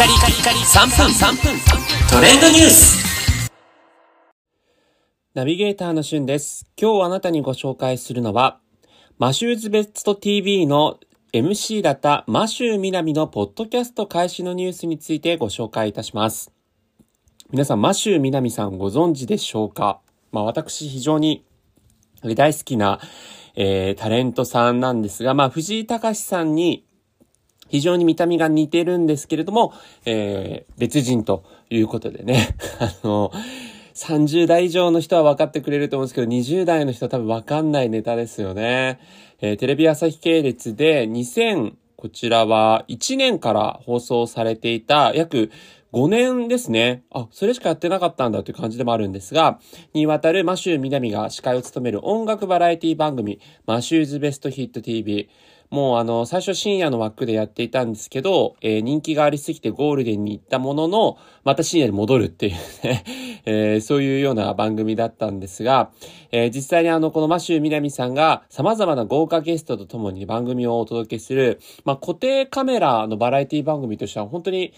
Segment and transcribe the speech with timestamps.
[0.00, 1.60] カリカリカリ3分3分
[2.10, 3.50] トレンドニュース
[5.34, 6.64] ナビゲーターのしゅんです。
[6.80, 8.60] 今日あなたにご紹介するのは、
[9.18, 10.98] マシューズベスト TV の
[11.34, 16.50] MC だったマシューみなみのポッドキャスト開始のニュースについてご紹介いたします。
[17.50, 20.00] 皆さん、マシューみなみさんご存知でしょうか？
[20.32, 21.44] まあ私非常に
[22.22, 23.00] 大好きな、
[23.54, 26.86] えー、タレントさんなんですが、まあ藤井隆さんに
[27.70, 29.72] 非常に見た目が似てるんですけれども、
[30.04, 33.32] えー、別人ということでね、 あの、
[33.94, 38.98] 30代以上の人は分かってくれると思うんですけど、20代の人は多分分かんないネタですよね。
[39.40, 45.50] えー、テレビ朝日系列で2000、こちらは1年から放送されていた約
[45.92, 47.02] 5年ですね。
[47.10, 49.58] あ、それしかやってなかったんだという感じでもあるんですが、
[49.92, 55.28] にわたるマシュー・ミナミが司会を務める音楽バラエティ番組、マシューズ・ベスト・ヒット TV。
[55.70, 62.52] もうあの、最初深夜の枠でやっていたんですけど、えー、人気がありすぎてゴールデンに行ったものの、また深夜に戻るっていう
[62.84, 63.04] ね、
[63.46, 65.90] えー、そういうような番組だったんですが、
[66.32, 74.72] えー、実際にあの、このマシュー・ミナミさんが様々な豪華ゲストと共に番組をお届けする、まあ、固定カメラのバラエティ番組としては本当に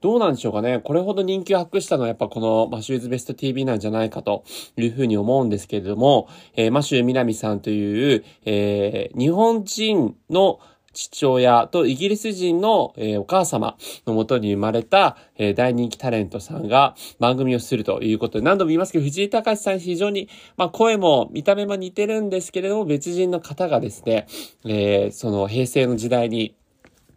[0.00, 0.78] どうなんでしょうかね。
[0.78, 4.44] これほど人気を博したのはやっぱこのマシューズベスト TV なんじゃないかと
[4.76, 10.60] いうふうに思うんですけれども、えー、マシュー・ミナミさんという、えー、日本人の
[10.92, 24.26] 父親とイギリス人の、えー、お母様のもとに生まれた、えー、大人気タレントさんが番組をするということで何度も言いますけど、藤井隆さん非常に、まあ、声も見た目も似てるんですけれども、別人の方がですね、
[24.64, 26.54] えー、その平成の時代に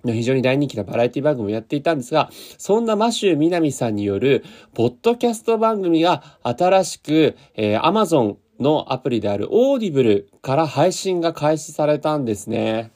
[0.06, 12.92] 非常に大人気なバラエティ番組をやっていたんですが、そんなマシュー・ミナミさんによる、ポッドキャスト番組が新しく、えー、Amazon のアプリである Audible から配信が開始されたんですね。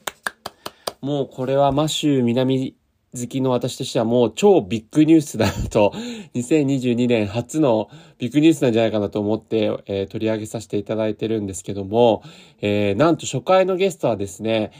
[1.00, 2.76] もうこれはマシュー・ミナミ
[3.16, 5.92] 好きの私としてはもう超ビッグニュースだと、
[6.34, 12.22] 2022年初のビッグニュースなんじゃないかなと思って、えー、取り上げさせていただいてるんですけども、
[12.60, 14.70] えー、なんと初回のゲストはですね、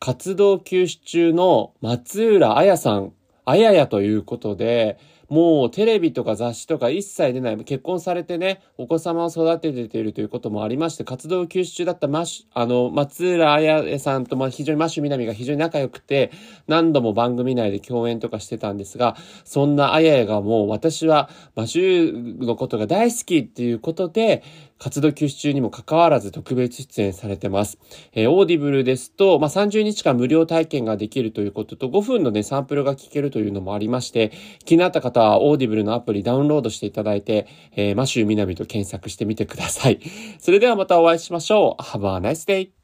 [0.00, 3.12] 活動休止中の松浦彩さん、
[3.44, 4.98] あややということで、
[5.28, 16.32] もうテレビとか雑誌とか一切出ない、結婚されてね、お子様を育てているということもありまして、活動休止中だったマシあの、松浦亜弥さんと、ま、非常にマッシュみなみが非常に仲良くて、
[16.66, 24.42] 何度も番組内で共演とかしてたんですが、そんなあややがもう私はマシュのことが大好きっていうことで、
[24.78, 27.78] 活動休止中にも関わらず特別出演されてます。
[28.12, 34.32] えー、 Audible ですと、まあ、30日間無料体験ができるということと、5分のね、サンプルが聞けるというのもありまして、
[34.64, 37.46] 気になった方は Audible のアプリダウンロードしていただいて、
[37.76, 40.00] えー、マシューみなみと検索してみてください。
[40.38, 41.82] それではまたお会いしましょう。
[41.82, 42.77] Have a nice day!